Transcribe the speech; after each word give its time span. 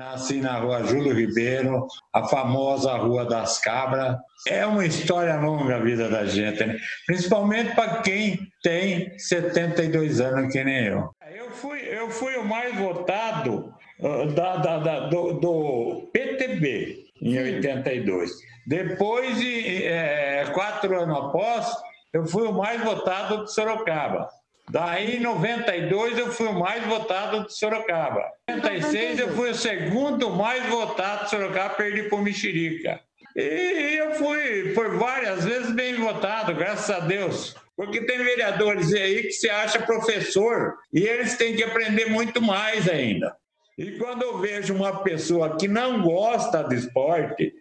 Nasci 0.00 0.40
na 0.40 0.58
rua 0.58 0.82
Júlio 0.82 1.12
Ribeiro, 1.12 1.86
a 2.10 2.26
famosa 2.26 2.96
Rua 2.96 3.26
das 3.26 3.58
Cabras. 3.58 4.16
É 4.48 4.64
uma 4.64 4.86
história 4.86 5.36
longa 5.36 5.76
a 5.76 5.78
vida 5.78 6.08
da 6.08 6.24
gente, 6.24 6.64
né? 6.64 6.78
principalmente 7.06 7.74
para 7.74 8.00
quem 8.00 8.38
tem 8.62 9.18
72 9.18 10.22
anos, 10.22 10.50
que 10.50 10.64
nem 10.64 10.86
eu. 10.86 11.10
Eu 11.36 11.50
fui, 11.50 11.80
eu 11.80 12.08
fui 12.08 12.34
o 12.36 12.44
mais 12.46 12.74
votado 12.78 13.74
uh, 13.98 14.26
da, 14.32 14.56
da, 14.56 14.78
da, 14.78 15.00
do, 15.08 15.34
do, 15.34 16.10
PTB 16.14 17.04
em 17.20 17.38
82. 17.38 18.30
Depois, 18.66 19.38
de, 19.38 19.84
é, 19.84 20.46
quatro 20.54 20.98
anos 20.98 21.14
após, 21.14 21.70
eu 22.10 22.24
fui 22.24 22.44
o 22.44 22.54
mais 22.54 22.82
votado 22.82 23.44
de 23.44 23.52
Sorocaba. 23.52 24.30
Daí, 24.70 25.16
em 25.16 25.20
92, 25.20 26.16
eu 26.16 26.32
fui 26.32 26.46
o 26.46 26.58
mais 26.58 26.84
votado 26.86 27.44
de 27.44 27.58
Sorocaba. 27.58 28.24
Em 28.48 28.56
96, 28.56 29.18
eu 29.18 29.34
fui 29.34 29.50
o 29.50 29.54
segundo 29.54 30.30
mais 30.30 30.64
votado 30.66 31.24
de 31.24 31.30
Sorocaba, 31.30 31.74
perdi 31.74 32.04
por 32.04 32.22
Mexerica. 32.22 33.00
E 33.34 33.96
eu 33.98 34.14
fui, 34.14 34.72
por 34.72 34.96
várias 34.96 35.44
vezes, 35.44 35.72
bem 35.72 35.94
votado, 35.94 36.54
graças 36.54 36.88
a 36.88 37.00
Deus. 37.00 37.56
Porque 37.76 38.02
tem 38.02 38.18
vereadores 38.18 38.92
aí 38.94 39.22
que 39.22 39.32
se 39.32 39.50
acha 39.50 39.82
professor 39.82 40.76
e 40.92 41.00
eles 41.00 41.36
têm 41.36 41.56
que 41.56 41.64
aprender 41.64 42.06
muito 42.06 42.40
mais 42.40 42.88
ainda. 42.88 43.34
E 43.76 43.92
quando 43.98 44.22
eu 44.22 44.38
vejo 44.38 44.74
uma 44.74 45.02
pessoa 45.02 45.56
que 45.56 45.66
não 45.66 46.02
gosta 46.02 46.62
de 46.62 46.76
esporte, 46.76 47.52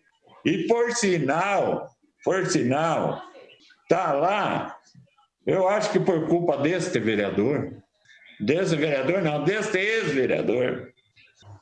e 0.46 0.68
por 0.68 0.92
sinal, 0.92 1.88
por 2.24 2.46
sinal, 2.48 3.22
tá 3.88 4.12
lá 4.12 4.79
eu 5.46 5.68
acho 5.68 5.92
que 5.92 6.00
por 6.00 6.28
culpa 6.28 6.58
deste 6.58 7.00
vereador, 7.00 7.74
desse 8.40 8.76
vereador, 8.76 9.22
não, 9.22 9.44
deste 9.44 9.78
ex-vereador, 9.78 10.92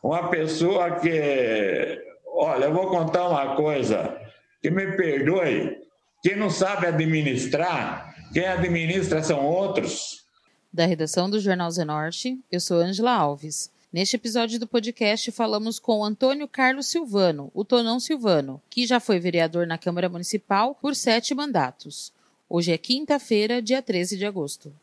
uma 0.04 0.30
pessoa 0.30 1.00
que, 1.00 2.02
olha, 2.26 2.66
eu 2.66 2.74
vou 2.74 2.88
contar 2.88 3.28
uma 3.28 3.56
coisa, 3.56 4.20
que 4.62 4.70
me 4.70 4.96
perdoe, 4.96 5.78
quem 6.22 6.36
não 6.36 6.50
sabe 6.50 6.88
administrar, 6.88 8.16
quem 8.34 8.46
administra 8.46 9.24
são 9.24 9.46
outros. 9.46 10.26
Da 10.72 10.86
redação 10.86 11.30
do 11.30 11.40
Jornal 11.40 11.72
Zenorte, 11.72 12.40
eu 12.52 12.60
sou 12.60 12.78
Angela 12.78 13.12
Alves. 13.12 13.72
Neste 13.92 14.18
episódio 14.18 14.60
do 14.60 14.68
podcast, 14.68 15.32
falamos 15.32 15.80
com 15.80 16.04
Antônio 16.04 16.48
Carlos 16.48 16.88
Silvano, 16.88 17.50
o 17.54 17.64
Tonão 17.64 18.00
Silvano, 18.00 18.62
que 18.70 18.86
já 18.86 19.00
foi 19.00 19.18
vereador 19.18 19.66
na 19.66 19.78
Câmara 19.78 20.10
Municipal 20.10 20.76
por 20.76 20.94
sete 20.94 21.34
mandatos. 21.34 22.12
Hoje 22.50 22.72
é 22.72 22.78
quinta-feira, 22.78 23.62
dia 23.62 23.82
13 23.82 24.16
de 24.16 24.26
agosto. 24.26 24.74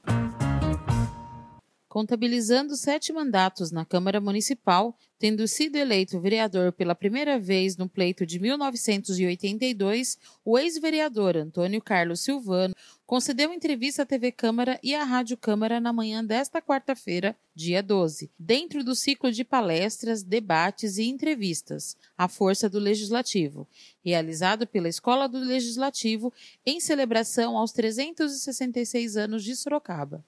Contabilizando 1.88 2.76
sete 2.76 3.10
mandatos 3.10 3.70
na 3.70 3.86
Câmara 3.86 4.20
Municipal, 4.20 4.94
tendo 5.18 5.48
sido 5.48 5.76
eleito 5.76 6.20
vereador 6.20 6.72
pela 6.72 6.94
primeira 6.94 7.38
vez 7.38 7.78
no 7.78 7.88
pleito 7.88 8.26
de 8.26 8.38
1982, 8.38 10.18
o 10.44 10.58
ex-vereador 10.58 11.38
Antônio 11.38 11.80
Carlos 11.80 12.20
Silvano 12.20 12.74
concedeu 13.06 13.52
entrevista 13.52 14.02
à 14.02 14.06
TV 14.06 14.32
Câmara 14.32 14.78
e 14.82 14.94
à 14.94 15.04
Rádio 15.04 15.36
Câmara 15.36 15.78
na 15.78 15.92
manhã 15.92 16.24
desta 16.24 16.60
quarta-feira, 16.60 17.36
dia 17.54 17.82
12, 17.82 18.30
dentro 18.38 18.82
do 18.82 18.94
ciclo 18.94 19.30
de 19.30 19.44
palestras, 19.44 20.22
debates 20.22 20.96
e 20.96 21.04
entrevistas, 21.04 21.96
A 22.16 22.28
Força 22.28 22.68
do 22.68 22.78
Legislativo, 22.78 23.68
realizado 24.04 24.66
pela 24.66 24.88
Escola 24.88 25.28
do 25.28 25.38
Legislativo 25.38 26.32
em 26.64 26.80
celebração 26.80 27.58
aos 27.58 27.72
366 27.72 29.16
anos 29.16 29.44
de 29.44 29.54
Sorocaba. 29.54 30.24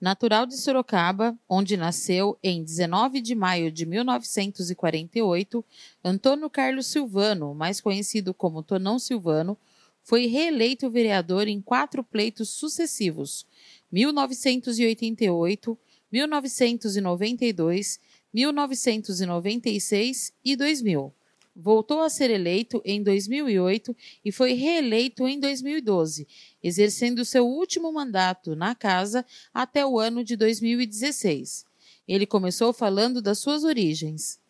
Natural 0.00 0.44
de 0.44 0.58
Sorocaba, 0.58 1.34
onde 1.48 1.78
nasceu 1.78 2.36
em 2.42 2.62
19 2.62 3.22
de 3.22 3.34
maio 3.34 3.72
de 3.72 3.86
1948, 3.86 5.64
Antônio 6.04 6.50
Carlos 6.50 6.88
Silvano, 6.88 7.54
mais 7.54 7.80
conhecido 7.80 8.34
como 8.34 8.62
Tonão 8.62 8.98
Silvano, 8.98 9.56
foi 10.04 10.26
reeleito 10.26 10.90
vereador 10.90 11.48
em 11.48 11.60
quatro 11.60 12.04
pleitos 12.04 12.50
sucessivos: 12.50 13.44
1988, 13.90 15.76
1992, 16.12 17.98
1996 18.32 20.32
e 20.44 20.54
2000. 20.54 21.12
Voltou 21.56 22.02
a 22.02 22.10
ser 22.10 22.30
eleito 22.30 22.82
em 22.84 23.02
2008 23.02 23.96
e 24.24 24.32
foi 24.32 24.54
reeleito 24.54 25.26
em 25.26 25.38
2012, 25.38 26.26
exercendo 26.62 27.24
seu 27.24 27.46
último 27.46 27.92
mandato 27.92 28.56
na 28.56 28.74
casa 28.74 29.24
até 29.52 29.86
o 29.86 29.98
ano 29.98 30.24
de 30.24 30.36
2016. 30.36 31.64
Ele 32.08 32.26
começou 32.26 32.72
falando 32.72 33.22
das 33.22 33.38
suas 33.38 33.62
origens. 33.62 34.40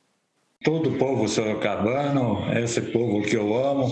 Todo 0.64 0.96
povo 0.96 1.28
sorocabano, 1.28 2.50
esse 2.58 2.80
povo 2.80 3.22
que 3.22 3.36
eu 3.36 3.54
amo, 3.54 3.86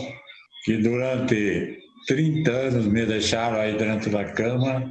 que 0.65 0.77
durante 0.77 1.79
30 2.07 2.51
anos 2.51 2.87
me 2.87 3.05
deixaram 3.05 3.59
aí 3.59 3.77
dentro 3.77 4.11
da 4.11 4.25
Câmara. 4.25 4.89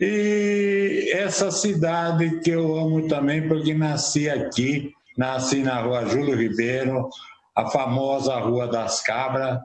E 0.00 1.10
essa 1.12 1.50
cidade 1.50 2.40
que 2.40 2.50
eu 2.50 2.78
amo 2.78 3.06
também, 3.06 3.46
porque 3.46 3.74
nasci 3.74 4.30
aqui, 4.30 4.92
nasci 5.16 5.62
na 5.62 5.80
rua 5.82 6.06
Júlio 6.06 6.36
Ribeiro, 6.36 7.08
a 7.54 7.70
famosa 7.70 8.36
Rua 8.36 8.66
das 8.66 9.02
Cabras. 9.02 9.58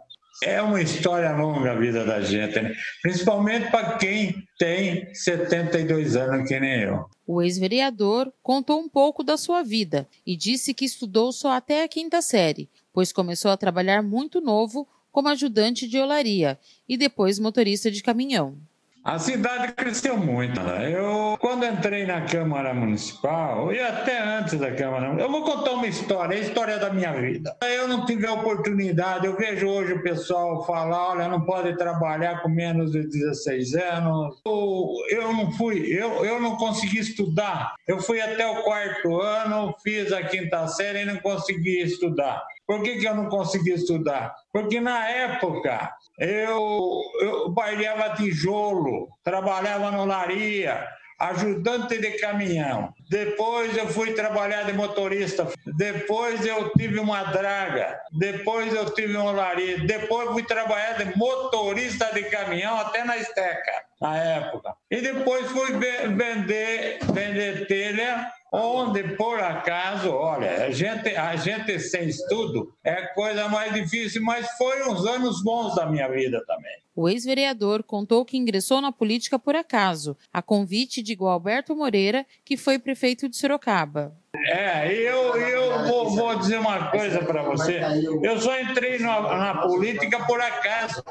É 0.44 0.62
uma 0.62 0.82
história 0.82 1.32
longa 1.32 1.72
a 1.72 1.76
vida 1.76 2.04
da 2.04 2.20
gente, 2.20 2.60
né? 2.60 2.74
principalmente 3.02 3.72
para 3.72 3.98
quem 3.98 4.36
tem 4.60 5.08
72 5.14 6.18
anos, 6.18 6.46
que 6.46 6.60
nem 6.60 6.82
eu. 6.82 7.06
O 7.26 7.42
ex-vereador 7.42 8.34
contou 8.44 8.82
um 8.82 8.90
pouco 8.90 9.24
da 9.24 9.38
sua 9.38 9.64
vida 9.64 10.06
e 10.28 10.36
disse 10.36 10.74
que 10.74 10.84
estudou 10.84 11.32
só 11.32 11.54
até 11.54 11.84
a 11.84 11.88
quinta 11.88 12.22
série, 12.22 12.70
pois 12.92 13.14
começou 13.14 13.50
a 13.50 13.56
trabalhar 13.56 14.02
muito 14.04 14.42
novo 14.42 14.86
como 15.16 15.30
ajudante 15.30 15.88
de 15.88 15.98
olaria 15.98 16.60
e 16.90 16.98
depois 16.98 17.40
motorista 17.40 17.90
de 17.90 18.04
caminhão. 18.04 18.58
A 19.02 19.18
cidade 19.18 19.72
cresceu 19.72 20.18
muito. 20.18 20.60
Né? 20.60 20.92
Eu, 20.94 21.38
quando 21.40 21.64
entrei 21.64 22.06
na 22.06 22.26
Câmara 22.26 22.74
Municipal, 22.74 23.72
e 23.72 23.80
até 23.80 24.22
antes 24.22 24.60
da 24.60 24.76
Câmara 24.76 25.16
eu 25.18 25.32
vou 25.32 25.44
contar 25.44 25.72
uma 25.72 25.88
história, 25.88 26.36
a 26.36 26.40
história 26.42 26.78
da 26.78 26.92
minha 26.92 27.14
vida. 27.14 27.56
Eu 27.62 27.88
não 27.88 28.06
tive 28.06 28.28
a 28.28 28.34
oportunidade, 28.34 29.26
eu 29.26 29.38
vejo 29.38 29.68
hoje 29.68 29.94
o 29.94 30.04
pessoal 30.04 30.66
falar, 30.66 31.12
olha, 31.12 31.30
não 31.30 31.46
pode 31.46 31.78
trabalhar 31.78 32.42
com 32.42 32.50
menos 32.50 32.92
de 32.92 33.08
16 33.08 33.74
anos. 33.76 34.36
Eu, 34.46 34.92
eu 35.12 35.32
não 35.32 35.50
fui, 35.54 35.86
eu, 35.88 36.26
eu 36.26 36.42
não 36.42 36.58
consegui 36.58 36.98
estudar. 36.98 37.76
Eu 37.88 38.02
fui 38.02 38.20
até 38.20 38.46
o 38.46 38.64
quarto 38.64 39.22
ano, 39.22 39.74
fiz 39.82 40.12
a 40.12 40.24
quinta 40.24 40.68
série 40.68 41.04
e 41.04 41.06
não 41.06 41.18
consegui 41.18 41.82
estudar. 41.82 42.44
Por 42.68 42.82
que, 42.82 42.98
que 42.98 43.08
eu 43.08 43.16
não 43.16 43.30
consegui 43.30 43.72
estudar? 43.72 44.36
Porque 44.52 44.80
na 44.80 45.08
época 45.08 45.92
eu, 46.20 47.02
eu 47.22 47.50
baileava 47.50 48.16
tijolo, 48.16 49.08
trabalhava 49.24 49.92
no 49.92 50.06
laria, 50.06 50.88
ajudante 51.20 51.98
de 51.98 52.12
caminhão. 52.18 52.94
Depois 53.10 53.76
eu 53.78 53.88
fui 53.88 54.14
trabalhar 54.14 54.64
de 54.64 54.74
motorista. 54.74 55.48
Depois 55.78 56.46
eu 56.46 56.72
tive 56.72 57.00
uma 57.00 57.24
draga. 57.24 58.00
Depois 58.18 58.74
eu 58.74 58.90
tive 58.94 59.18
um 59.18 59.32
laria. 59.32 59.80
Depois 59.86 60.30
fui 60.32 60.44
trabalhar 60.44 60.94
de 60.94 61.18
motorista 61.18 62.12
de 62.14 62.24
caminhão 62.24 62.78
até 62.78 63.04
na 63.04 63.18
esteca, 63.18 63.72
na 64.02 64.18
época. 64.18 64.76
E 64.90 65.02
depois 65.02 65.48
fui 65.48 65.72
vender, 65.74 67.00
vender 67.12 67.68
telha 67.68 68.32
onde 68.52 69.04
por 69.16 69.40
acaso, 69.40 70.10
olha, 70.12 70.66
a 70.66 70.72
gente, 70.72 71.10
a 71.16 71.36
gente 71.36 71.78
sem 71.80 72.08
estudo 72.08 72.74
é 72.84 73.08
coisa 73.08 73.50
mais 73.50 73.74
difícil, 73.74 74.22
mas 74.24 74.50
foi 74.58 74.90
uns 74.90 75.06
anos 75.06 75.44
bons 75.44 75.76
da 75.76 75.86
minha 75.86 76.08
vida 76.08 76.42
também. 76.48 76.78
O 76.96 77.10
ex-vereador 77.10 77.84
contou 77.84 78.24
que 78.24 78.38
ingressou 78.38 78.80
na 78.80 78.92
política 78.92 79.38
por 79.38 79.54
acaso, 79.56 80.16
a 80.32 80.42
convite 80.42 81.04
de 81.04 81.14
Gualberto 81.14 81.76
Moreira, 81.76 82.26
que 82.46 82.56
foi 82.56 82.80
prefeito 82.80 83.28
de 83.28 83.36
Sorocaba. 83.36 84.16
É, 84.46 84.90
eu, 84.94 85.36
eu 85.36 85.88
vou, 85.88 86.10
vou 86.12 86.36
dizer 86.36 86.58
uma 86.58 86.92
coisa 86.92 87.20
para 87.20 87.44
você. 87.44 87.82
Eu 88.24 88.40
só 88.40 88.58
entrei 88.60 89.00
na, 89.00 89.22
na, 89.22 89.62
política 89.62 90.26
por 90.26 90.40
acaso. 90.40 91.04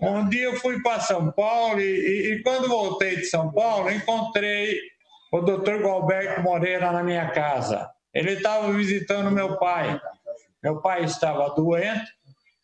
Um 0.00 0.28
dia 0.28 0.44
eu 0.44 0.56
fui 0.56 0.82
para 0.82 1.00
São 1.00 1.30
Paulo 1.32 1.80
e, 1.80 1.84
e, 1.84 2.32
e 2.34 2.42
quando 2.42 2.68
voltei 2.68 3.16
de 3.16 3.24
São 3.24 3.52
Paulo, 3.52 3.90
encontrei 3.90 4.78
o 5.32 5.40
doutor 5.40 5.80
Galberto 5.80 6.42
Moreira 6.42 6.90
na 6.90 7.02
minha 7.02 7.30
casa. 7.30 7.88
Ele 8.12 8.32
estava 8.32 8.72
visitando 8.72 9.30
meu 9.30 9.56
pai. 9.58 10.00
Meu 10.62 10.80
pai 10.80 11.04
estava 11.04 11.54
doente 11.54 12.10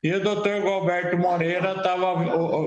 e 0.03 0.12
o 0.12 0.23
doutor 0.23 0.62
Galberto 0.62 1.17
Moreira 1.17 1.73
estava 1.76 2.14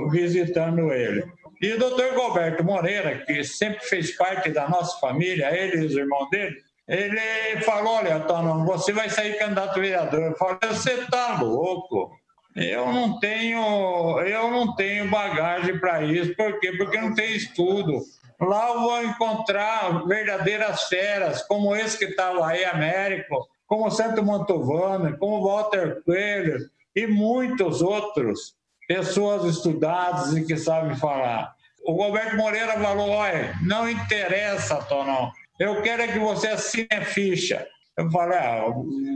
visitando 0.09 0.91
ele. 0.91 1.23
E 1.61 1.73
o 1.73 1.79
doutor 1.79 2.15
Galberto 2.15 2.63
Moreira, 2.63 3.19
que 3.25 3.43
sempre 3.43 3.83
fez 3.85 4.15
parte 4.15 4.49
da 4.49 4.67
nossa 4.69 4.97
família, 4.99 5.53
ele 5.55 5.77
e 5.77 5.85
os 5.85 5.93
irmãos 5.93 6.29
dele, 6.29 6.55
ele 6.87 7.61
falou: 7.61 7.95
Olha, 7.95 8.19
Tono, 8.21 8.65
você 8.65 8.91
vai 8.91 9.09
sair 9.09 9.37
candidato 9.37 9.77
a 9.77 9.81
vereador. 9.81 10.23
Eu 10.23 10.37
falei: 10.37 10.57
Você 10.63 10.93
está 10.93 11.39
louco? 11.41 12.11
Eu 12.59 12.91
não 12.91 13.17
tenho, 13.19 14.19
eu 14.19 14.51
não 14.51 14.75
tenho 14.75 15.09
bagagem 15.09 15.79
para 15.79 16.03
isso. 16.03 16.35
Por 16.35 16.59
quê? 16.59 16.73
Porque 16.73 16.99
não 16.99 17.15
tem 17.15 17.33
estudo. 17.35 18.01
Lá 18.39 18.69
eu 18.69 18.81
vou 18.81 19.03
encontrar 19.03 20.05
verdadeiras 20.05 20.83
feras, 20.83 21.41
como 21.43 21.73
esse 21.73 21.97
que 21.97 22.05
estava 22.05 22.45
aí, 22.45 22.65
Américo, 22.65 23.47
como 23.65 23.89
Santo 23.89 24.23
Mantovano, 24.25 25.17
como 25.17 25.41
Walter 25.41 26.01
Coelho 26.03 26.57
e 26.93 27.07
muitos 27.07 27.81
outros, 27.81 28.55
pessoas 28.87 29.45
estudadas 29.45 30.35
e 30.35 30.45
que 30.45 30.57
sabem 30.57 30.95
falar. 30.95 31.53
O 31.85 31.93
Roberto 31.93 32.35
Moreira 32.35 32.73
falou: 32.73 33.09
olha, 33.09 33.55
não 33.61 33.89
interessa, 33.89 34.83
Tonão, 34.83 35.31
eu 35.59 35.81
quero 35.81 36.01
é 36.01 36.07
que 36.07 36.19
você 36.19 36.47
assine 36.47 36.87
a 36.91 37.05
ficha. 37.05 37.65
Eu 37.99 38.09
falei, 38.11 38.37
ah, 38.37 38.63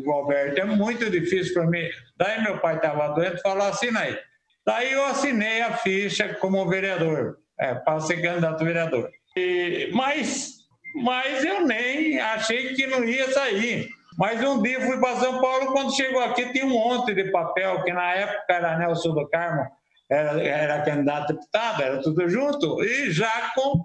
Roberto, 0.05 0.57
é 0.59 0.65
muito 0.65 1.09
difícil 1.09 1.53
para 1.53 1.67
mim. 1.67 1.87
Daí 2.17 2.43
meu 2.43 2.57
pai 2.57 2.75
estava 2.75 3.15
doente, 3.15 3.41
falou, 3.41 3.65
assina 3.65 4.01
aí. 4.01 4.19
Daí 4.65 4.91
eu 4.91 5.05
assinei 5.05 5.61
a 5.61 5.71
ficha 5.77 6.33
como 6.35 6.67
vereador, 6.67 7.37
é, 7.57 7.75
para 7.75 8.01
ser 8.01 8.21
candidato 8.21 8.65
vereador. 8.65 9.09
E, 9.37 9.89
mas, 9.93 10.55
mas 10.95 11.45
eu 11.45 11.65
nem 11.65 12.19
achei 12.19 12.73
que 12.73 12.85
não 12.85 13.05
ia 13.05 13.31
sair. 13.31 13.87
Mas 14.17 14.43
um 14.43 14.61
dia 14.61 14.81
fui 14.81 14.99
para 14.99 15.15
São 15.15 15.39
Paulo, 15.39 15.71
quando 15.71 15.95
chegou 15.95 16.21
aqui 16.21 16.51
tinha 16.51 16.65
um 16.65 16.71
monte 16.71 17.13
de 17.13 17.31
papel, 17.31 17.83
que 17.83 17.93
na 17.93 18.13
época 18.13 18.53
era 18.53 18.77
Nelson 18.77 19.13
do 19.13 19.29
Carmo, 19.29 19.65
era, 20.11 20.43
era 20.43 20.81
candidato 20.81 21.31
a 21.31 21.35
deputado, 21.35 21.81
era 21.81 22.01
tudo 22.01 22.27
junto, 22.27 22.83
e 22.83 23.11
já 23.11 23.53
com 23.55 23.81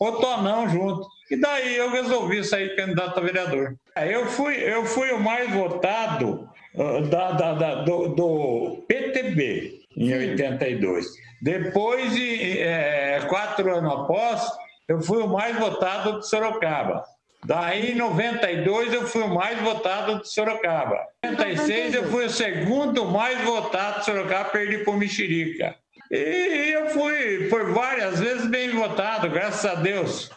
o 0.00 0.12
Tonão 0.12 0.68
junto. 0.68 1.04
E 1.32 1.36
daí 1.36 1.76
eu 1.76 1.90
resolvi 1.90 2.44
sair 2.44 2.76
candidato 2.76 3.18
a 3.18 3.22
vereador. 3.22 3.76
Eu 4.04 4.26
fui, 4.26 4.56
eu 4.56 4.84
fui 4.84 5.10
o 5.10 5.18
mais 5.18 5.50
votado 5.50 6.48
uh, 6.74 7.00
da, 7.02 7.32
da, 7.32 7.54
da, 7.54 7.74
do, 7.82 8.08
do, 8.08 8.84
PTB 8.86 9.80
em 9.96 10.12
82. 10.12 11.06
Depois, 11.40 12.12
de, 12.14 12.60
é, 12.60 13.20
quatro 13.28 13.74
anos 13.74 13.92
após, 13.92 14.46
eu 14.86 15.00
fui 15.00 15.22
o 15.22 15.28
mais 15.28 15.56
votado 15.58 16.20
de 16.20 16.28
Sorocaba. 16.28 17.04
Daí, 17.44 17.92
em 17.92 17.94
92, 17.94 18.92
eu 18.92 19.06
fui 19.06 19.22
o 19.22 19.34
mais 19.34 19.58
votado 19.60 20.20
de 20.20 20.28
Sorocaba. 20.28 20.98
Em 21.24 21.30
96, 21.30 21.94
eu 21.94 22.10
fui 22.10 22.26
o 22.26 22.30
segundo 22.30 23.06
mais 23.06 23.40
votado 23.42 24.00
de 24.00 24.04
Sorocaba, 24.04 24.50
perdi 24.50 24.78
para 24.78 24.92
o 24.92 24.96
Mexerica. 24.98 25.74
E 26.10 26.70
eu 26.72 26.90
fui 26.90 27.48
por 27.48 27.72
várias 27.72 28.20
vezes 28.20 28.46
bem 28.46 28.70
votado, 28.70 29.30
graças 29.30 29.64
a 29.64 29.74
Deus. 29.74 30.30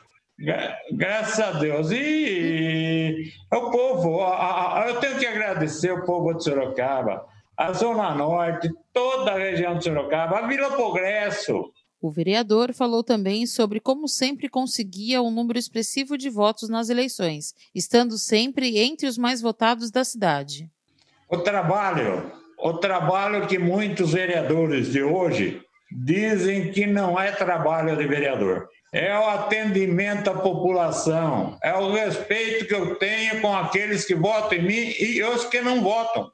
Graças 0.92 1.40
a 1.40 1.52
Deus. 1.52 1.92
E 1.92 3.32
o 3.54 3.72
povo, 3.72 4.22
eu 4.88 5.00
tenho 5.00 5.20
que 5.20 5.26
agradecer 5.26 5.92
o 5.92 6.06
povo 6.06 6.34
de 6.34 6.44
Sorocaba, 6.44 7.26
a 7.58 7.74
Zona 7.74 8.16
Norte, 8.16 8.70
toda 8.94 9.32
a 9.32 9.38
região 9.38 9.78
de 9.78 9.84
Sorocaba, 9.84 10.40
a 10.40 10.48
Vila 10.48 10.72
Progresso. 10.72 11.72
O 12.02 12.10
vereador 12.10 12.74
falou 12.74 13.04
também 13.04 13.46
sobre 13.46 13.82
como 13.82 14.08
sempre 14.08 14.48
conseguia 14.48 15.22
um 15.22 15.30
número 15.30 15.60
expressivo 15.60 16.18
de 16.18 16.30
votos 16.30 16.70
nas 16.70 16.90
eleições, 16.90 17.54
estando 17.76 18.18
sempre 18.18 18.80
entre 18.80 19.06
os 19.06 19.18
mais 19.18 19.42
votados 19.42 19.92
da 19.92 20.06
cidade. 20.06 20.70
O 21.30 21.40
trabalho, 21.40 22.32
o 22.58 22.74
trabalho 22.76 23.46
que 23.46 23.60
muitos 23.60 24.14
vereadores 24.14 24.94
de 24.94 25.04
hoje 25.04 25.62
dizem 25.92 26.72
que 26.72 26.86
não 26.86 27.20
é 27.20 27.34
trabalho 27.34 27.98
de 27.98 28.08
vereador 28.08 28.70
é 28.92 29.18
o 29.18 29.30
atendimento 29.30 30.30
à 30.30 30.34
população, 30.34 31.58
é 31.64 31.74
o 31.74 31.94
respeito 31.94 32.66
que 32.66 32.74
eu 32.74 32.96
tenho 32.96 33.40
com 33.40 33.56
aqueles 33.56 34.06
que 34.06 34.16
votam 34.16 34.58
em 34.58 34.64
mim 34.64 34.94
e 35.00 35.22
os 35.24 35.46
que 35.46 35.62
não 35.62 35.82
votam. 35.82 36.32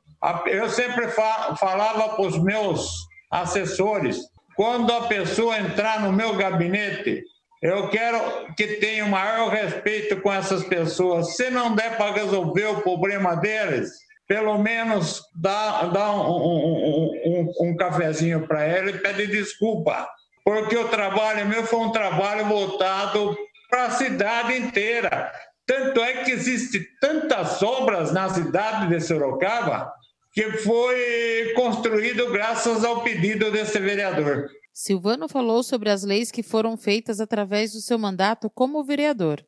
Eu 0.47 0.69
sempre 0.69 1.07
falava 1.09 2.09
para 2.15 2.21
os 2.21 2.41
meus 2.41 2.89
assessores, 3.29 4.19
quando 4.55 4.91
a 4.91 5.07
pessoa 5.07 5.59
entrar 5.59 5.99
no 5.99 6.13
meu 6.13 6.35
gabinete, 6.35 7.23
eu 7.61 7.89
quero 7.89 8.19
que 8.55 8.75
tenha 8.75 9.05
o 9.05 9.09
maior 9.09 9.49
respeito 9.49 10.21
com 10.21 10.31
essas 10.31 10.63
pessoas. 10.63 11.35
Se 11.35 11.49
não 11.49 11.75
der 11.75 11.97
para 11.97 12.13
resolver 12.13 12.67
o 12.67 12.81
problema 12.81 13.35
deles, 13.35 13.89
pelo 14.27 14.57
menos 14.57 15.21
dá, 15.35 15.83
dá 15.87 16.11
um, 16.11 16.29
um, 16.29 17.11
um, 17.25 17.53
um 17.69 17.75
cafezinho 17.75 18.47
para 18.47 18.63
ela 18.63 18.89
e 18.89 18.97
pede 18.97 19.27
desculpa 19.27 20.07
porque 20.45 20.77
o 20.77 20.87
trabalho 20.87 21.47
meu 21.47 21.65
foi 21.65 21.79
um 21.79 21.91
trabalho 21.91 22.45
voltado 22.45 23.35
para 23.67 23.85
a 23.85 23.91
cidade 23.91 24.55
inteira. 24.55 25.31
Tanto 25.65 25.99
é 25.99 26.23
que 26.23 26.29
existe 26.29 26.79
tantas 27.01 27.63
obras 27.63 28.13
na 28.13 28.29
cidade 28.29 28.87
de 28.87 29.01
Sorocaba 29.01 29.91
que 30.31 30.51
foi 30.57 31.53
construído 31.55 32.29
graças 32.31 32.83
ao 32.83 33.01
pedido 33.01 33.49
desse 33.49 33.79
vereador. 33.79 34.47
Silvano 34.71 35.29
falou 35.29 35.63
sobre 35.63 35.89
as 35.89 36.03
leis 36.03 36.29
que 36.29 36.43
foram 36.43 36.75
feitas 36.75 37.21
através 37.21 37.71
do 37.71 37.79
seu 37.79 37.97
mandato 37.97 38.49
como 38.49 38.83
vereador. 38.83 39.41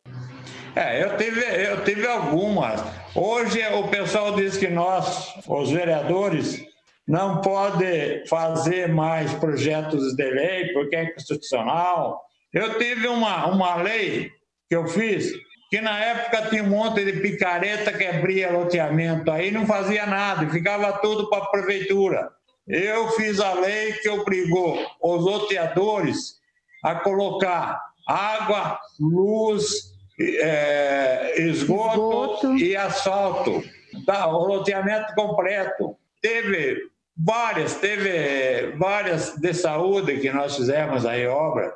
É, 0.74 1.04
eu 1.04 1.18
tive, 1.18 1.42
eu 1.42 1.84
tive 1.84 2.08
algumas. 2.08 2.82
Hoje 3.14 3.60
o 3.68 3.90
pessoal 3.90 4.34
diz 4.36 4.56
que 4.56 4.70
nós, 4.70 5.34
os 5.46 5.70
vereadores, 5.70 6.64
não 7.07 7.39
pode 7.39 8.25
fazer 8.27 8.89
mais 8.89 9.33
projetos 9.36 10.13
de 10.13 10.30
lei 10.30 10.74
porque 10.74 10.95
é 10.95 11.12
constitucional. 11.12 12.21
Eu 12.54 12.77
tive 12.77 13.07
uma, 13.07 13.45
uma 13.48 13.75
lei 13.75 14.30
que 14.68 14.75
eu 14.75 14.88
fiz 14.88 15.31
que 15.69 15.81
na 15.81 15.98
época 16.00 16.50
tinha 16.50 16.63
um 16.63 16.69
monte 16.69 17.04
de 17.04 17.19
picareta 17.19 17.92
que 17.92 18.06
abria 18.06 18.51
loteamento 18.51 19.30
aí 19.31 19.51
não 19.51 19.65
fazia 19.65 20.06
nada, 20.06 20.50
ficava 20.50 20.94
tudo 21.00 21.30
para 21.30 21.44
a 21.44 21.48
prefeitura. 21.48 22.30
Eu 22.68 23.09
fiz 23.12 23.39
a 23.39 23.54
lei 23.54 23.94
que 23.94 24.09
obrigou 24.09 24.77
os 25.01 25.24
loteadores 25.24 26.36
a 26.83 26.95
colocar 26.95 27.81
água, 28.07 28.80
luz, 29.00 29.94
é, 30.19 31.42
esgoto, 31.42 32.54
esgoto, 32.54 32.57
e 32.57 32.75
asfalto, 32.75 33.63
tá, 34.06 34.27
o 34.27 34.45
loteamento 34.45 35.13
completo. 35.15 35.95
Teve 36.21 36.81
Várias, 37.18 37.75
teve 37.75 38.75
várias 38.78 39.36
de 39.36 39.52
saúde 39.54 40.19
que 40.19 40.31
nós 40.31 40.56
fizemos 40.56 41.04
aí, 41.04 41.25
obra, 41.25 41.74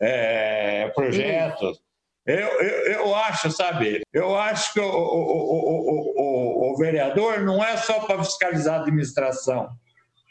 é, 0.00 0.88
projetos. 0.94 1.82
Eu, 2.24 2.36
eu, 2.36 2.92
eu 2.92 3.14
acho, 3.14 3.50
sabe, 3.50 4.02
eu 4.12 4.34
acho 4.38 4.72
que 4.72 4.80
o, 4.80 4.86
o, 4.86 6.12
o, 6.16 6.72
o, 6.72 6.76
vereador 6.78 7.40
não 7.40 7.62
é 7.62 7.76
só 7.76 8.00
para 8.00 8.22
fiscalizar 8.24 8.78
a 8.78 8.82
administração, 8.82 9.68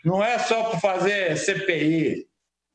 não 0.03 0.23
é 0.23 0.39
só 0.39 0.63
para 0.63 0.79
fazer 0.79 1.37
CPI. 1.37 2.25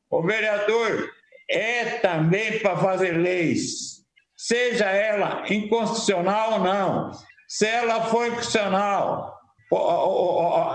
O 0.09 0.21
vereador 0.21 1.09
é 1.49 1.97
também 1.97 2.59
para 2.59 2.77
fazer 2.77 3.11
leis, 3.17 4.05
seja 4.37 4.85
ela 4.85 5.43
inconstitucional 5.49 6.53
ou 6.53 6.59
não. 6.59 7.11
Se 7.45 7.65
ela 7.65 8.05
for 8.05 8.25
inconstitucional, 8.27 9.38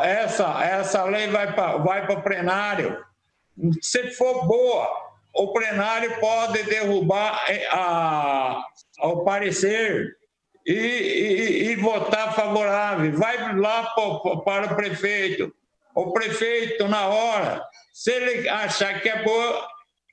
essa, 0.02 0.64
essa 0.64 1.04
lei 1.04 1.28
vai 1.28 1.52
para 1.52 1.78
vai 1.78 2.06
o 2.06 2.22
plenário. 2.22 3.04
Se 3.80 4.10
for 4.12 4.46
boa, 4.46 4.88
o 5.34 5.52
plenário 5.52 6.18
pode 6.20 6.62
derrubar 6.62 7.44
eh, 7.48 7.66
a, 7.70 8.64
o 9.00 9.24
parecer 9.24 10.16
e, 10.66 10.72
e, 10.72 11.70
e, 11.70 11.76
votar 11.76 12.34
favorável. 12.34 13.12
Vai 13.18 13.56
lá 13.56 13.92
para 14.44 14.72
o 14.72 14.76
prefeito. 14.76 15.52
O 15.94 16.12
prefeito, 16.12 16.88
na 16.88 17.06
hora, 17.08 17.64
se 17.92 18.10
ele 18.12 18.48
achar 18.48 19.00
que 19.00 19.08
é 19.08 19.22
boa, 19.22 19.68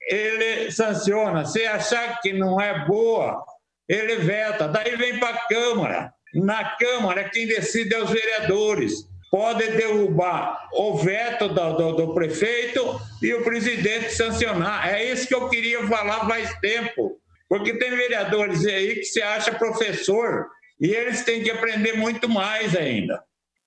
ele 0.07 0.71
sanciona. 0.71 1.45
Se 1.45 1.65
achar 1.65 2.19
que 2.19 2.33
não 2.33 2.59
é 2.59 2.85
boa, 2.85 3.43
ele 3.87 4.17
veta. 4.17 4.67
Daí 4.67 4.95
vem 4.95 5.19
para 5.19 5.29
a 5.29 5.47
Câmara. 5.47 6.13
Na 6.33 6.75
Câmara, 6.75 7.29
quem 7.29 7.47
decide 7.47 7.93
é 7.93 8.03
os 8.03 8.09
vereadores. 8.09 9.09
Pode 9.29 9.65
derrubar 9.71 10.67
o 10.73 10.97
veto 10.97 11.47
do, 11.47 11.73
do, 11.73 11.91
do 11.93 12.13
prefeito 12.13 12.99
e 13.21 13.33
o 13.33 13.43
presidente 13.43 14.11
sancionar. 14.11 14.89
É 14.89 15.09
isso 15.09 15.27
que 15.27 15.35
eu 15.35 15.47
queria 15.49 15.87
falar 15.87 16.27
faz 16.27 16.53
tempo. 16.59 17.17
Porque 17.47 17.77
tem 17.77 17.91
vereadores 17.91 18.65
aí 18.65 18.95
que 18.95 19.05
se 19.05 19.21
acha 19.21 19.53
professor 19.53 20.47
e 20.79 20.87
eles 20.87 21.23
têm 21.23 21.43
que 21.43 21.51
aprender 21.51 21.93
muito 21.93 22.27
mais 22.27 22.75
ainda. 22.75 23.23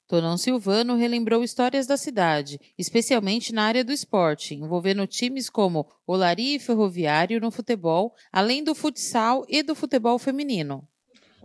Tonão 0.06 0.37
Silvano 0.37 0.97
relembrou 0.97 1.42
histórias 1.42 1.87
da 1.87 1.97
cidade, 1.97 2.59
especialmente 2.78 3.54
na 3.54 3.64
área 3.64 3.83
do 3.83 3.92
esporte, 3.92 4.54
envolvendo 4.54 5.06
times 5.06 5.49
como 5.49 5.90
Olari 6.06 6.56
e 6.56 6.61
Ferroviário 6.61 7.40
no 7.40 7.50
futebol, 7.50 8.14
além 8.30 8.62
do 8.62 8.75
futsal 8.75 9.47
e 9.49 9.62
do 9.62 9.75
futebol 9.75 10.18
feminino. 10.18 10.87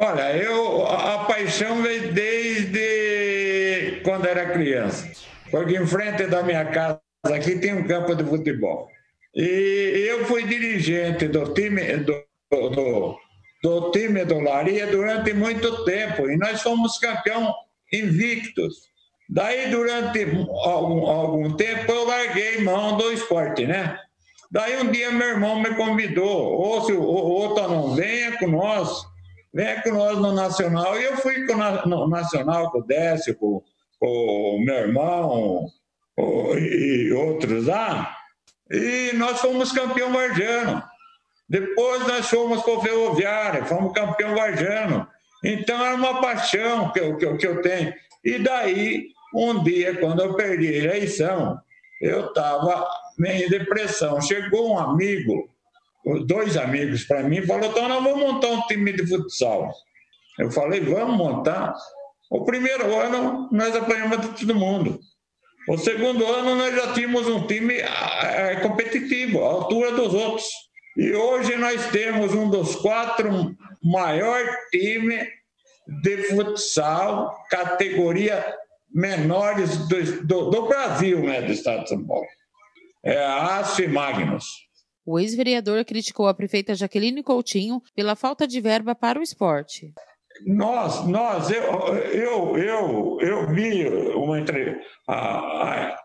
Olha, 0.01 0.33
eu 0.37 0.87
a 0.87 1.25
paixão 1.25 1.81
veio 1.81 2.13
desde 2.13 3.99
quando 4.01 4.27
era 4.27 4.49
criança. 4.49 5.11
Porque 5.51 5.75
em 5.75 5.85
frente 5.85 6.25
da 6.25 6.41
minha 6.41 6.63
casa 6.65 7.01
aqui 7.25 7.59
tem 7.59 7.73
um 7.73 7.85
campo 7.85 8.15
de 8.15 8.23
futebol. 8.23 8.87
E 9.35 10.05
eu 10.09 10.23
fui 10.25 10.43
dirigente 10.43 11.27
do 11.27 11.53
time 11.53 11.97
do, 11.97 12.23
do, 12.49 13.19
do 13.61 13.91
time 13.91 14.23
do 14.23 14.39
Laria 14.39 14.87
durante 14.87 15.33
muito 15.33 15.83
tempo 15.83 16.29
e 16.29 16.37
nós 16.37 16.61
fomos 16.61 16.97
campeão 16.97 17.53
invictos. 17.91 18.87
Daí, 19.29 19.69
durante 19.69 20.25
algum, 20.63 21.07
algum 21.07 21.57
tempo, 21.57 21.91
eu 21.91 22.07
larguei 22.07 22.61
mão 22.61 22.97
do 22.97 23.11
esporte, 23.11 23.65
né? 23.65 23.99
Daí, 24.49 24.81
um 24.81 24.89
dia, 24.91 25.11
meu 25.11 25.27
irmão 25.27 25.59
me 25.59 25.75
convidou, 25.75 26.53
ou 26.53 26.85
se 26.85 26.93
o 26.93 27.03
outro 27.03 27.67
não 27.67 27.93
venha 27.93 28.35
com 28.39 28.47
nós, 28.47 29.05
venha 29.53 29.81
com 29.81 29.91
nós 29.91 30.17
no 30.17 30.31
Nacional. 30.31 30.99
E 30.99 31.03
eu 31.03 31.17
fui 31.17 31.45
com, 31.45 31.55
no 31.87 32.07
Nacional 32.07 32.71
com 32.71 32.79
o 32.79 32.85
Décio, 32.85 33.35
com, 33.35 33.63
com 33.99 34.57
o 34.57 34.63
meu 34.63 34.75
irmão 34.75 35.65
com, 36.15 36.57
e 36.57 37.11
outros 37.13 37.67
lá, 37.67 38.15
e 38.69 39.11
nós 39.15 39.39
fomos 39.39 39.71
campeão 39.71 40.13
varjano. 40.13 40.83
Depois 41.47 42.07
nós 42.07 42.29
fomos 42.29 42.61
com 42.61 42.77
o 42.77 42.81
Ferroviário, 42.81 43.65
fomos 43.65 43.93
campeão 43.93 44.35
varjano. 44.35 45.07
Então 45.43 45.83
era 45.83 45.95
uma 45.95 46.21
paixão 46.21 46.91
que 46.91 46.99
eu, 46.99 47.17
que, 47.17 47.37
que 47.37 47.47
eu 47.47 47.61
tenho. 47.61 47.93
E 48.23 48.37
daí, 48.37 49.07
um 49.33 49.63
dia, 49.63 49.95
quando 49.97 50.21
eu 50.21 50.35
perdi 50.35 50.67
a 50.67 50.77
eleição, 50.77 51.59
eu 52.01 52.27
estava 52.27 52.87
em 53.25 53.49
depressão. 53.49 54.21
Chegou 54.21 54.73
um 54.73 54.77
amigo, 54.77 55.49
dois 56.25 56.57
amigos 56.57 57.03
para 57.03 57.23
mim, 57.23 57.37
e 57.37 57.45
falou: 57.45 57.69
então 57.69 57.87
nós 57.87 58.03
vamos 58.03 58.19
montar 58.19 58.47
um 58.47 58.61
time 58.67 58.93
de 58.93 59.05
futsal. 59.07 59.73
Eu 60.37 60.51
falei: 60.51 60.81
vamos 60.81 61.17
montar. 61.17 61.73
O 62.29 62.45
primeiro 62.45 62.95
ano 62.95 63.49
nós 63.51 63.75
apanhamos 63.75 64.21
de 64.21 64.39
todo 64.39 64.55
mundo. 64.55 64.99
O 65.67 65.77
segundo 65.77 66.25
ano 66.25 66.55
nós 66.55 66.75
já 66.75 66.93
tínhamos 66.93 67.27
um 67.27 67.45
time 67.45 67.75
é, 67.75 68.55
competitivo, 68.61 69.43
à 69.43 69.47
altura 69.47 69.91
dos 69.91 70.13
outros. 70.13 70.47
E 70.97 71.13
hoje 71.13 71.55
nós 71.57 71.87
temos 71.91 72.33
um 72.33 72.49
dos 72.49 72.75
quatro 72.75 73.55
maior 73.83 74.43
time 74.71 75.27
de 76.01 76.23
futsal, 76.23 77.35
categoria 77.49 78.43
menores 78.93 79.77
do, 79.87 80.25
do, 80.25 80.49
do 80.49 80.67
Brasil, 80.67 81.21
né, 81.21 81.41
do 81.41 81.51
estado 81.51 81.83
de 81.83 81.89
São 81.89 82.05
Paulo. 82.05 82.25
É 83.03 83.17
a 83.17 83.59
ASF 83.59 83.87
Magnus. 83.87 84.45
O 85.11 85.19
ex-vereador 85.19 85.83
criticou 85.85 86.27
a 86.27 86.35
prefeita 86.35 86.75
Jaqueline 86.75 87.23
Coutinho 87.23 87.81
pela 87.95 88.15
falta 88.15 88.47
de 88.47 88.61
verba 88.61 88.93
para 88.93 89.19
o 89.19 89.23
esporte. 89.23 89.91
Nós, 90.45 91.03
nós, 91.07 91.49
eu, 91.49 91.63
eu, 92.13 92.57
eu, 92.59 93.17
eu 93.19 93.47
vi 93.47 93.87
uma 94.13 94.39
entre 94.39 94.79
a, 95.07 95.95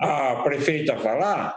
a, 0.00 0.30
a 0.30 0.36
prefeita 0.36 0.96
falar 0.96 1.54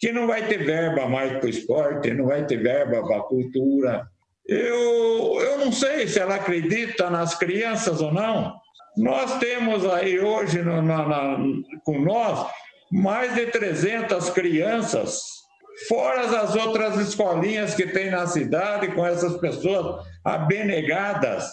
que 0.00 0.10
não 0.10 0.26
vai 0.26 0.44
ter 0.48 0.64
verba 0.64 1.06
mais 1.08 1.30
para 1.38 1.46
o 1.46 1.48
esporte, 1.48 2.12
não 2.12 2.26
vai 2.26 2.44
ter 2.44 2.60
verba 2.60 3.06
para 3.06 3.18
a 3.18 3.22
cultura. 3.22 4.08
Eu, 4.44 5.40
eu 5.40 5.58
não 5.58 5.70
sei 5.70 6.08
se 6.08 6.18
ela 6.18 6.34
acredita 6.34 7.08
nas 7.08 7.36
crianças 7.36 8.00
ou 8.00 8.12
não. 8.12 8.52
Nós 8.96 9.38
temos 9.38 9.86
aí 9.86 10.18
hoje 10.18 10.60
no, 10.60 10.82
na, 10.82 11.06
na, 11.06 11.38
com 11.84 12.00
nós 12.00 12.50
mais 12.90 13.32
de 13.36 13.46
300 13.46 14.28
crianças, 14.30 15.41
fora 15.88 16.22
as 16.22 16.54
outras 16.54 16.96
escolinhas 16.98 17.74
que 17.74 17.86
tem 17.86 18.10
na 18.10 18.26
cidade, 18.26 18.92
com 18.94 19.06
essas 19.06 19.36
pessoas 19.38 20.06
abnegadas. 20.24 21.48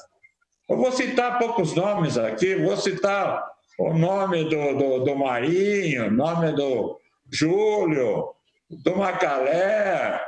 Eu 0.69 0.77
vou 0.77 0.91
citar 0.91 1.39
poucos 1.39 1.73
nomes 1.75 2.17
aqui, 2.17 2.55
vou 2.55 2.77
citar 2.77 3.43
o 3.79 3.93
nome 3.93 4.43
do, 4.43 4.77
do, 4.77 4.99
do 5.05 5.15
Marinho, 5.15 6.11
nome 6.11 6.51
do 6.51 6.99
Júlio, 7.31 8.29
do 8.69 8.95
Macalé. 8.95 10.21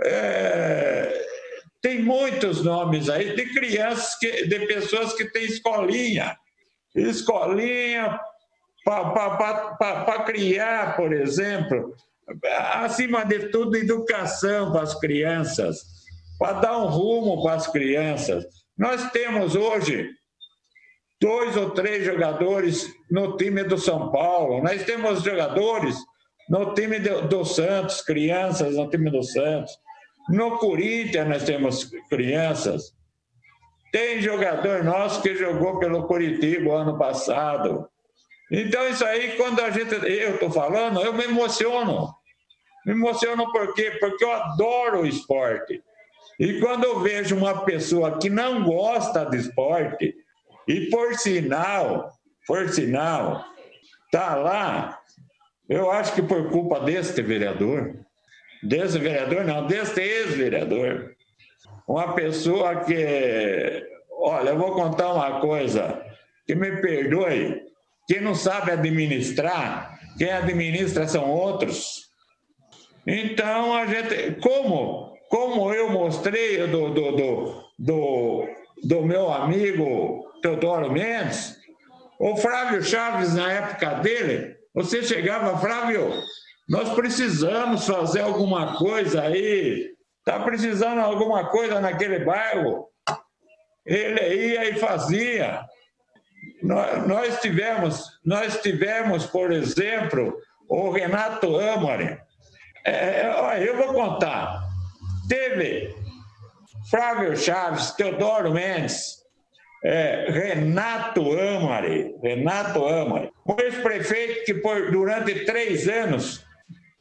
É, 0.00 1.24
tem 1.80 2.02
muitos 2.02 2.62
nomes 2.62 3.08
aí 3.08 3.34
de 3.34 3.46
crianças, 3.54 4.18
que, 4.18 4.46
de 4.46 4.66
pessoas 4.66 5.14
que 5.14 5.24
têm 5.26 5.44
escolinha. 5.44 6.36
Escolinha 6.94 8.18
para 8.84 10.22
criar, 10.24 10.96
por 10.96 11.12
exemplo, 11.12 11.94
acima 12.74 13.24
de 13.24 13.48
tudo, 13.48 13.76
educação 13.76 14.72
para 14.72 14.82
as 14.82 14.98
crianças, 14.98 15.78
para 16.38 16.60
dar 16.60 16.78
um 16.78 16.86
rumo 16.86 17.42
para 17.42 17.54
as 17.54 17.66
crianças. 17.66 18.44
Nós 18.76 19.10
temos 19.10 19.56
hoje 19.56 20.10
dois 21.20 21.56
ou 21.56 21.70
três 21.70 22.04
jogadores 22.04 22.86
no 23.10 23.36
time 23.36 23.64
do 23.64 23.76
São 23.76 24.12
Paulo, 24.12 24.62
nós 24.62 24.84
temos 24.84 25.22
jogadores 25.22 25.96
no 26.48 26.72
time 26.74 26.98
do, 26.98 27.44
Santos, 27.44 28.00
crianças 28.00 28.76
no 28.76 28.88
time 28.88 29.10
do 29.10 29.22
Santos. 29.22 29.72
No 30.30 30.58
Corinthians 30.58 31.28
nós 31.28 31.44
temos 31.44 31.90
crianças. 32.08 32.92
Tem 33.92 34.20
jogador 34.20 34.84
nosso 34.84 35.22
que 35.22 35.34
jogou 35.34 35.78
pelo 35.78 36.06
Curitiba 36.06 36.72
ano 36.72 36.98
passado. 36.98 37.88
Então, 38.50 38.88
isso 38.88 39.04
aí, 39.04 39.36
quando 39.36 39.60
a 39.60 39.70
gente. 39.70 39.94
Eu 39.94 40.34
estou 40.34 40.50
falando, 40.50 41.00
eu 41.00 41.12
me 41.12 41.24
emociono. 41.24 42.14
Me 42.86 42.92
emociono 42.92 43.50
por 43.52 43.74
quê? 43.74 43.96
Porque 44.00 44.24
eu 44.24 44.32
adoro 44.32 45.00
o 45.00 45.06
esporte. 45.06 45.82
E 46.38 46.60
quando 46.60 46.84
eu 46.84 47.00
vejo 47.00 47.36
uma 47.36 47.64
pessoa 47.64 48.18
que 48.18 48.30
não 48.30 48.64
gosta 48.64 49.24
de 49.26 49.36
esporte, 49.38 50.14
e 50.66 50.88
por 50.90 51.14
sinal, 51.14 52.12
por 52.46 52.68
sinal, 52.68 53.44
tá 54.10 54.36
lá 54.36 54.98
eu 55.68 55.90
acho 55.90 56.14
que 56.14 56.22
por 56.22 56.50
culpa 56.50 56.80
deste 56.80 57.20
vereador, 57.20 57.94
desse 58.62 58.98
vereador, 58.98 59.44
não, 59.44 59.66
deste 59.66 60.00
ex-vereador, 60.00 61.14
uma 61.86 62.14
pessoa 62.14 62.76
que. 62.84 63.86
Olha, 64.10 64.50
eu 64.50 64.58
vou 64.58 64.72
contar 64.72 65.12
uma 65.12 65.40
coisa, 65.40 66.02
que 66.46 66.54
me 66.54 66.80
perdoe, 66.80 67.60
quem 68.06 68.20
não 68.20 68.34
sabe 68.34 68.72
administrar, 68.72 70.00
quem 70.16 70.32
administra 70.32 71.06
são 71.06 71.30
outros. 71.30 72.07
Então, 73.06 73.74
a 73.74 73.86
gente. 73.86 74.40
Como, 74.40 75.16
como 75.28 75.72
eu 75.72 75.90
mostrei 75.90 76.66
do, 76.66 76.90
do, 76.90 77.12
do, 77.12 77.64
do, 77.78 78.48
do 78.84 79.02
meu 79.02 79.32
amigo 79.32 80.24
Teodoro 80.42 80.92
Mendes, 80.92 81.56
o 82.18 82.36
Flávio 82.36 82.82
Chaves, 82.82 83.34
na 83.34 83.50
época 83.52 83.94
dele, 83.94 84.56
você 84.74 85.02
chegava, 85.02 85.58
Flávio, 85.58 86.12
nós 86.68 86.90
precisamos 86.94 87.86
fazer 87.86 88.20
alguma 88.20 88.76
coisa 88.76 89.22
aí, 89.22 89.90
está 90.18 90.40
precisando 90.40 91.00
alguma 91.00 91.46
coisa 91.48 91.80
naquele 91.80 92.24
bairro. 92.24 92.86
Ele 93.86 94.50
ia 94.50 94.68
e 94.68 94.74
fazia. 94.74 95.62
Nós 96.62 97.40
tivemos, 97.40 98.04
nós 98.24 98.60
tivemos, 98.60 99.24
por 99.26 99.50
exemplo, 99.50 100.36
o 100.68 100.90
Renato 100.90 101.58
Amari. 101.58 102.18
É, 102.84 102.92
é 102.92 103.68
eu 103.68 103.76
vou 103.76 103.92
contar. 103.92 104.62
Teve 105.28 105.94
Flávio 106.90 107.36
Chaves, 107.36 107.90
Teodoro 107.92 108.52
Mendes, 108.52 109.18
é, 109.84 110.26
Renato 110.30 111.20
Amari, 111.38 112.14
Renato 112.22 112.84
Amari, 112.84 113.30
um 113.46 113.56
ex-prefeito 113.60 114.44
que 114.44 114.54
por, 114.54 114.90
durante 114.90 115.44
três 115.44 115.86
anos, 115.88 116.44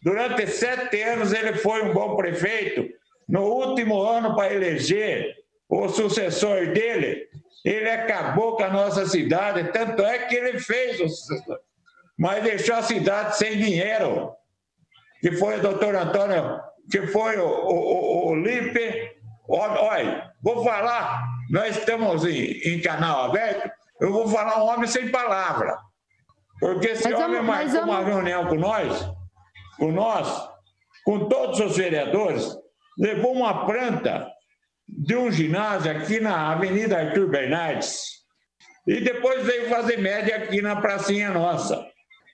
durante 0.04 0.46
sete 0.48 1.02
anos 1.02 1.34
ele 1.34 1.54
foi 1.54 1.84
um 1.84 1.94
bom 1.94 2.16
prefeito, 2.16 2.88
no 3.28 3.44
último 3.44 4.02
ano 4.02 4.36
para 4.36 4.54
eleger 4.54 5.36
o 5.70 5.90
sucessor 5.90 6.68
dele, 6.74 7.28
ele 7.66 7.90
acabou 7.90 8.56
com 8.56 8.64
a 8.64 8.70
nossa 8.70 9.06
cidade, 9.06 9.72
tanto 9.72 10.04
é 10.04 10.20
que 10.20 10.36
ele 10.36 10.60
fez 10.60 11.00
o 11.00 11.10
sucessor, 11.10 11.60
mas 12.18 12.44
deixou 12.44 12.76
a 12.76 12.84
cidade 12.84 13.38
sem 13.38 13.58
dinheiro, 13.58 14.32
que 15.28 15.36
foi 15.36 15.58
o 15.58 15.62
doutor 15.62 15.94
Antônio, 15.94 16.62
que 16.90 17.06
foi 17.08 17.38
o, 17.38 17.46
o, 17.46 17.74
o, 17.74 18.30
o 18.30 18.36
Lipe, 18.36 19.12
olha, 19.50 20.32
vou 20.42 20.64
falar 20.64 21.22
nós 21.50 21.78
estamos 21.78 22.26
em, 22.26 22.60
em 22.64 22.82
canal 22.82 23.26
aberto, 23.26 23.70
eu 24.00 24.14
vou 24.14 24.28
falar 24.28 24.64
um 24.64 24.68
homem 24.68 24.88
sem 24.88 25.10
palavra. 25.10 25.78
Porque 26.62 26.88
esse 26.88 27.10
mas 27.10 27.20
homem 27.20 27.42
marcou 27.42 27.82
uma 27.84 28.04
reunião 28.04 28.48
com 28.48 28.56
nós, 28.56 29.12
com 29.78 29.92
nós, 29.92 30.50
com 31.04 31.28
todos 31.28 31.60
os 31.60 31.76
vereadores, 31.76 32.58
levou 32.98 33.34
uma 33.34 33.66
planta 33.66 34.30
de 34.88 35.16
um 35.16 35.30
ginásio 35.30 35.92
aqui 35.92 36.22
na 36.22 36.54
Avenida 36.54 37.00
Arthur 37.00 37.28
Bernardes 37.28 38.02
e 38.88 39.02
depois 39.02 39.46
veio 39.46 39.70
fazer 39.70 39.98
média 39.98 40.38
aqui 40.38 40.62
na 40.62 40.78
pracinha 40.78 41.32
nossa. 41.32 41.86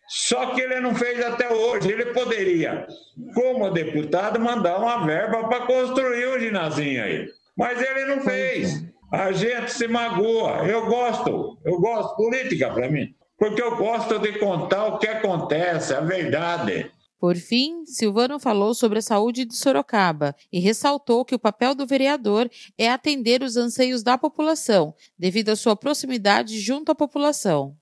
Só 0.07 0.47
que 0.47 0.61
ele 0.61 0.79
não 0.79 0.93
fez 0.93 1.23
até 1.25 1.51
hoje. 1.51 1.91
Ele 1.91 2.07
poderia, 2.07 2.85
como 3.33 3.71
deputado, 3.71 4.39
mandar 4.39 4.77
uma 4.77 5.05
verba 5.05 5.47
para 5.47 5.65
construir 5.65 6.25
o 6.25 6.39
ginásio 6.39 7.03
aí. 7.03 7.27
Mas 7.57 7.81
ele 7.81 8.05
não 8.05 8.21
fez 8.21 8.83
a 9.13 9.31
gente 9.31 9.71
se 9.71 9.87
magoa. 9.87 10.65
Eu 10.67 10.87
gosto, 10.87 11.59
eu 11.63 11.79
gosto 11.79 12.15
política 12.15 12.73
para 12.73 12.89
mim, 12.89 13.13
porque 13.37 13.61
eu 13.61 13.77
gosto 13.77 14.17
de 14.17 14.39
contar 14.39 14.87
o 14.87 14.97
que 14.97 15.07
acontece, 15.07 15.93
a 15.93 16.01
verdade. 16.01 16.91
Por 17.19 17.35
fim, 17.35 17.85
Silvano 17.85 18.39
falou 18.39 18.73
sobre 18.73 18.97
a 18.97 19.03
saúde 19.03 19.45
de 19.45 19.55
Sorocaba 19.55 20.35
e 20.51 20.59
ressaltou 20.59 21.23
que 21.23 21.35
o 21.35 21.39
papel 21.39 21.75
do 21.75 21.85
vereador 21.85 22.49
é 22.75 22.89
atender 22.89 23.43
os 23.43 23.55
anseios 23.55 24.01
da 24.01 24.17
população, 24.17 24.95
devido 25.17 25.49
à 25.49 25.55
sua 25.55 25.75
proximidade 25.75 26.59
junto 26.59 26.91
à 26.91 26.95
população. 26.95 27.77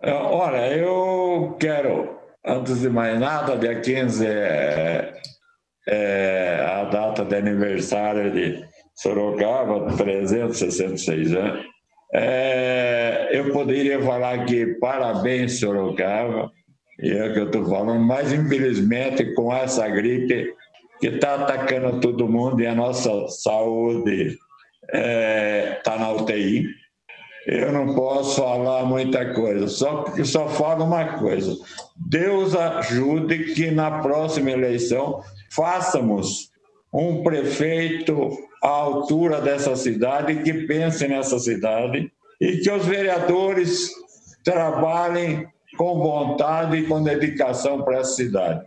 É, 0.00 0.12
olha, 0.12 0.76
eu 0.76 1.56
quero, 1.58 2.18
antes 2.44 2.80
de 2.80 2.88
mais 2.88 3.18
nada, 3.18 3.56
dia 3.56 3.80
15 3.80 4.26
é, 4.26 5.12
é 5.88 6.66
a 6.68 6.84
data 6.84 7.24
de 7.24 7.34
aniversário 7.34 8.32
de 8.32 8.64
Sorocaba, 8.94 9.96
366 9.96 11.34
anos. 11.34 11.64
É, 12.14 13.28
eu 13.32 13.52
poderia 13.52 14.00
falar 14.00 14.34
aqui 14.34 14.66
parabéns, 14.80 15.58
Sorocaba, 15.58 16.50
e 17.00 17.10
é 17.10 17.28
o 17.28 17.32
que 17.32 17.40
eu 17.40 17.46
estou 17.46 17.64
falando, 17.66 18.00
mas 18.00 18.32
infelizmente 18.32 19.34
com 19.34 19.52
essa 19.52 19.88
gripe 19.88 20.54
que 21.00 21.08
está 21.08 21.34
atacando 21.34 22.00
todo 22.00 22.28
mundo 22.28 22.60
e 22.60 22.66
a 22.66 22.74
nossa 22.74 23.28
saúde 23.28 24.36
está 24.84 24.98
é, 24.98 25.80
tá 25.84 25.98
na 25.98 26.12
UTI, 26.12 26.66
eu 27.48 27.72
não 27.72 27.94
posso 27.94 28.42
falar 28.42 28.84
muita 28.84 29.32
coisa, 29.32 29.68
só, 29.68 30.04
só 30.22 30.48
falo 30.50 30.84
uma 30.84 31.18
coisa. 31.18 31.56
Deus 31.96 32.54
ajude 32.54 33.54
que 33.54 33.70
na 33.70 34.02
próxima 34.02 34.50
eleição 34.50 35.22
façamos 35.50 36.50
um 36.92 37.22
prefeito 37.22 38.36
à 38.62 38.68
altura 38.68 39.40
dessa 39.40 39.74
cidade, 39.76 40.42
que 40.42 40.52
pense 40.66 41.08
nessa 41.08 41.38
cidade 41.38 42.12
e 42.38 42.58
que 42.58 42.70
os 42.70 42.84
vereadores 42.84 43.92
trabalhem 44.44 45.48
com 45.78 45.98
vontade 46.00 46.76
e 46.76 46.86
com 46.86 47.02
dedicação 47.02 47.80
para 47.80 48.00
essa 48.00 48.12
cidade. 48.12 48.66